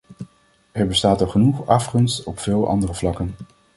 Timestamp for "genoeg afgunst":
1.27-2.23